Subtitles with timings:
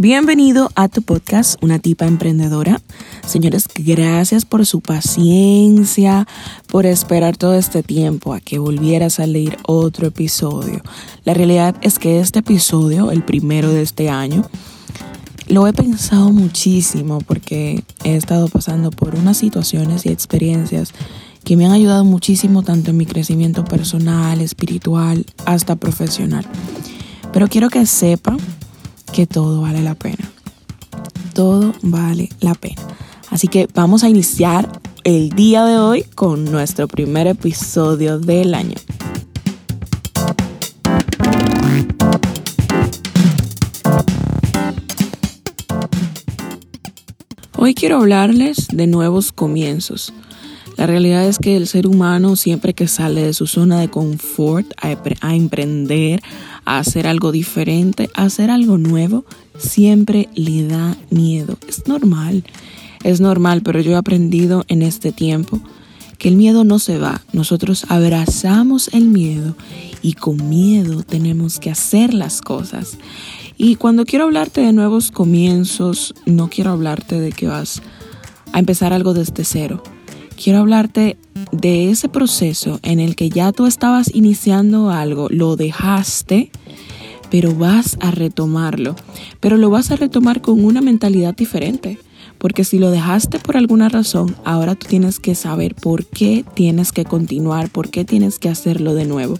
[0.00, 2.80] Bienvenido a tu podcast, Una tipa emprendedora.
[3.26, 6.28] Señores, gracias por su paciencia,
[6.68, 10.82] por esperar todo este tiempo a que volviera a salir otro episodio.
[11.24, 14.48] La realidad es que este episodio, el primero de este año,
[15.48, 20.92] lo he pensado muchísimo porque he estado pasando por unas situaciones y experiencias
[21.42, 26.46] que me han ayudado muchísimo tanto en mi crecimiento personal, espiritual, hasta profesional.
[27.32, 28.36] Pero quiero que sepa
[29.12, 30.30] que todo vale la pena.
[31.34, 32.82] Todo vale la pena.
[33.30, 38.76] Así que vamos a iniciar el día de hoy con nuestro primer episodio del año.
[47.60, 50.12] Hoy quiero hablarles de nuevos comienzos.
[50.78, 54.72] La realidad es que el ser humano siempre que sale de su zona de confort
[54.80, 56.22] a, emprender,
[56.76, 59.24] hacer algo diferente, hacer algo nuevo,
[59.56, 61.56] siempre le da miedo.
[61.66, 62.44] Es normal,
[63.04, 65.60] es normal, pero yo he aprendido en este tiempo
[66.18, 67.22] que el miedo no se va.
[67.32, 69.56] Nosotros abrazamos el miedo
[70.02, 72.98] y con miedo tenemos que hacer las cosas.
[73.56, 77.80] Y cuando quiero hablarte de nuevos comienzos, no quiero hablarte de que vas
[78.52, 79.82] a empezar algo desde cero
[80.42, 81.16] quiero hablarte
[81.52, 86.50] de ese proceso en el que ya tú estabas iniciando algo, lo dejaste,
[87.30, 88.96] pero vas a retomarlo.
[89.40, 91.98] Pero lo vas a retomar con una mentalidad diferente.
[92.38, 96.92] Porque si lo dejaste por alguna razón, ahora tú tienes que saber por qué tienes
[96.92, 99.38] que continuar, por qué tienes que hacerlo de nuevo.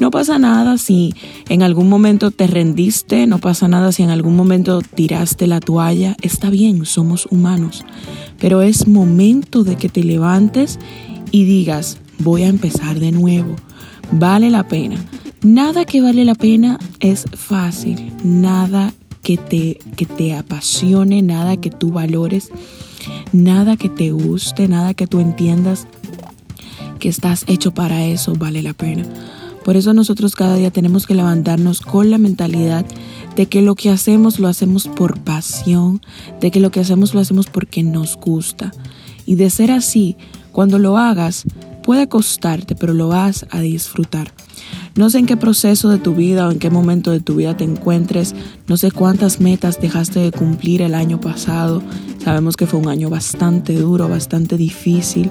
[0.00, 1.12] No pasa nada si
[1.48, 6.16] en algún momento te rendiste, no pasa nada si en algún momento tiraste la toalla,
[6.22, 7.84] está bien, somos humanos,
[8.38, 10.78] pero es momento de que te levantes
[11.32, 13.56] y digas, voy a empezar de nuevo,
[14.12, 14.96] vale la pena.
[15.42, 18.92] Nada que vale la pena es fácil, nada
[19.22, 22.50] que te, que te apasione, nada que tú valores,
[23.32, 25.88] nada que te guste, nada que tú entiendas
[26.98, 29.04] que estás hecho para eso, vale la pena.
[29.68, 32.86] Por eso nosotros cada día tenemos que levantarnos con la mentalidad
[33.36, 36.00] de que lo que hacemos lo hacemos por pasión,
[36.40, 38.72] de que lo que hacemos lo hacemos porque nos gusta.
[39.26, 40.16] Y de ser así,
[40.52, 41.44] cuando lo hagas,
[41.88, 44.30] puede costarte, pero lo vas a disfrutar.
[44.94, 47.56] No sé en qué proceso de tu vida o en qué momento de tu vida
[47.56, 48.34] te encuentres,
[48.66, 51.82] no sé cuántas metas dejaste de cumplir el año pasado.
[52.22, 55.30] Sabemos que fue un año bastante duro, bastante difícil.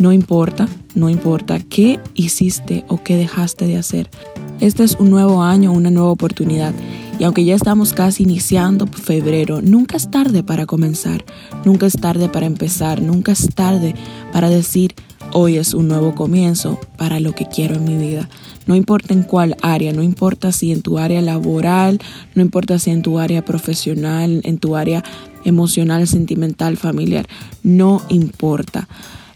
[0.00, 4.10] No importa, no importa qué hiciste o qué dejaste de hacer.
[4.58, 6.74] Este es un nuevo año, una nueva oportunidad.
[7.20, 11.24] Y aunque ya estamos casi iniciando febrero, nunca es tarde para comenzar,
[11.64, 13.94] nunca es tarde para empezar, nunca es tarde
[14.32, 14.96] para decir,
[15.32, 18.28] hoy es un nuevo comienzo para lo que quiero en mi vida.
[18.66, 22.00] No importa en cuál área, no importa si en tu área laboral,
[22.34, 25.02] no importa si en tu área profesional, en tu área
[25.44, 27.26] emocional, sentimental, familiar,
[27.62, 28.88] no importa.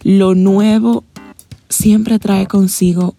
[0.02, 1.04] Lo nuevo
[1.68, 3.16] siempre trae consigo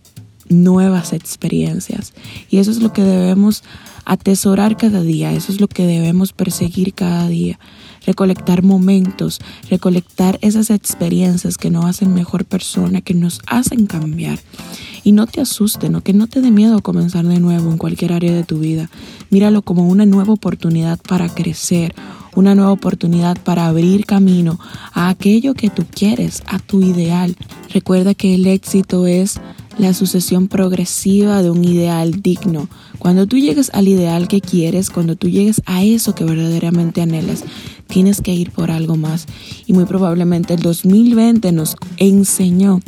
[0.50, 2.14] nuevas experiencias
[2.50, 3.64] y eso es lo que debemos
[4.08, 7.60] atesorar cada día, eso es lo que debemos perseguir cada día,
[8.06, 14.40] recolectar momentos, recolectar esas experiencias que nos hacen mejor persona, que nos hacen cambiar.
[15.04, 18.14] Y no te asusten, o que no te dé miedo comenzar de nuevo en cualquier
[18.14, 18.90] área de tu vida.
[19.30, 21.94] Míralo como una nueva oportunidad para crecer,
[22.34, 24.58] una nueva oportunidad para abrir camino
[24.94, 27.36] a aquello que tú quieres, a tu ideal.
[27.74, 29.42] Recuerda que el éxito es
[29.78, 32.68] la sucesión progresiva de un ideal digno.
[33.00, 37.44] Cuando tú llegues al ideal que quieres, cuando tú llegues a eso que verdaderamente anhelas,
[37.88, 39.28] tienes que ir por algo más.
[39.66, 42.82] Y muy probablemente el 2020 nos enseñó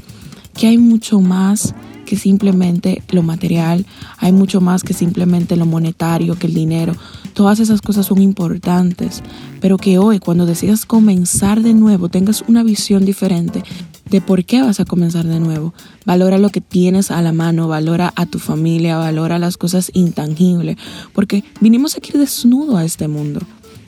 [0.55, 3.85] que hay mucho más que simplemente lo material,
[4.17, 6.95] hay mucho más que simplemente lo monetario, que el dinero.
[7.33, 9.22] Todas esas cosas son importantes,
[9.61, 13.64] pero que hoy cuando decidas comenzar de nuevo tengas una visión diferente
[14.09, 15.73] de por qué vas a comenzar de nuevo.
[16.06, 20.78] Valora lo que tienes a la mano, valora a tu familia, valora las cosas intangibles,
[21.14, 23.41] porque vinimos aquí desnudo a este mundo.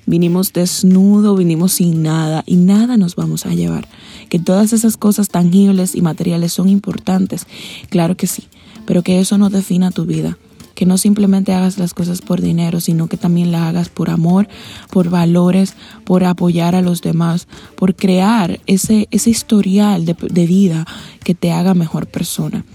[0.05, 3.87] Vinimos desnudo, vinimos sin nada y nada nos vamos a llevar.
[4.29, 7.45] Que todas esas cosas tangibles y materiales son importantes,
[7.89, 8.45] claro que sí,
[8.85, 10.37] pero que eso no defina tu vida.
[10.81, 14.47] Que no simplemente hagas las cosas por dinero, sino que también la hagas por amor,
[14.89, 15.75] por valores,
[16.05, 20.87] por apoyar a los demás, por crear ese, ese historial de, de vida
[21.23, 22.65] que te haga mejor persona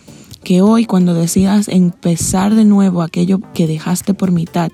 [0.44, 4.70] que hoy cuando decidas empezar de nuevo aquello que dejaste por mitad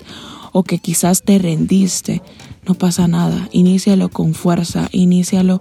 [0.51, 2.21] o que quizás te rendiste,
[2.67, 3.49] no pasa nada.
[3.51, 5.59] Inícialo con fuerza, inícialo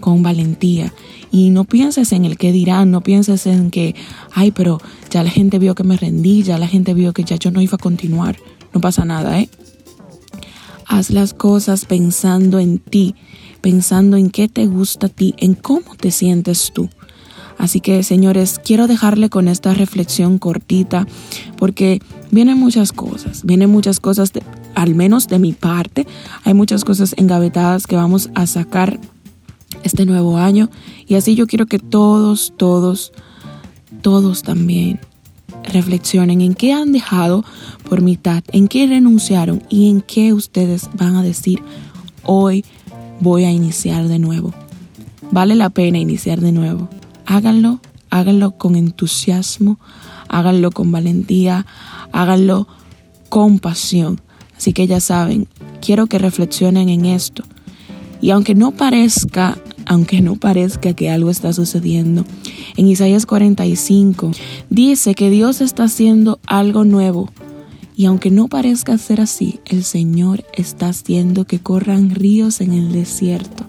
[0.00, 0.92] con valentía.
[1.30, 3.94] Y no pienses en el que dirán, no pienses en que,
[4.32, 4.80] ay, pero
[5.10, 7.60] ya la gente vio que me rendí, ya la gente vio que ya yo no
[7.60, 8.36] iba a continuar.
[8.72, 9.48] No pasa nada, ¿eh?
[10.86, 13.14] Haz las cosas pensando en ti,
[13.60, 16.88] pensando en qué te gusta a ti, en cómo te sientes tú.
[17.58, 21.06] Así que, señores, quiero dejarle con esta reflexión cortita
[21.56, 24.32] porque vienen muchas cosas, vienen muchas cosas,
[24.76, 26.06] al menos de mi parte,
[26.44, 29.00] hay muchas cosas engavetadas que vamos a sacar
[29.82, 30.70] este nuevo año
[31.06, 33.12] y así yo quiero que todos, todos,
[34.02, 35.00] todos también
[35.64, 37.44] reflexionen en qué han dejado
[37.88, 41.62] por mitad, en qué renunciaron y en qué ustedes van a decir,
[42.24, 42.64] hoy
[43.20, 44.54] voy a iniciar de nuevo.
[45.30, 46.88] Vale la pena iniciar de nuevo
[47.28, 49.78] háganlo, háganlo con entusiasmo,
[50.28, 51.66] háganlo con valentía,
[52.10, 52.66] háganlo
[53.28, 54.20] con pasión.
[54.56, 55.46] Así que ya saben,
[55.82, 57.44] quiero que reflexionen en esto.
[58.22, 62.24] Y aunque no parezca, aunque no parezca que algo está sucediendo,
[62.76, 64.32] en Isaías 45
[64.68, 67.30] dice que Dios está haciendo algo nuevo.
[67.96, 72.92] Y aunque no parezca ser así, el Señor está haciendo que corran ríos en el
[72.92, 73.64] desierto.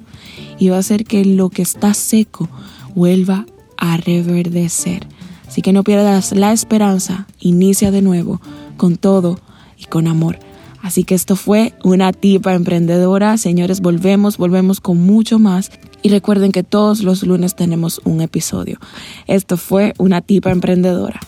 [0.59, 2.47] Y va a hacer que lo que está seco
[2.93, 5.07] vuelva a reverdecer.
[5.47, 8.39] Así que no pierdas la esperanza, inicia de nuevo
[8.77, 9.39] con todo
[9.77, 10.37] y con amor.
[10.81, 13.37] Así que esto fue una tipa emprendedora.
[13.37, 15.71] Señores, volvemos, volvemos con mucho más.
[16.01, 18.79] Y recuerden que todos los lunes tenemos un episodio.
[19.27, 21.19] Esto fue una tipa emprendedora.